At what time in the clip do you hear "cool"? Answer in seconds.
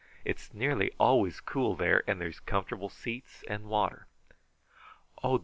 1.41-1.75